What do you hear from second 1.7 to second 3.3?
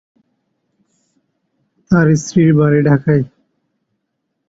তার স্ত্রীর বাড়ি ঢাকায়।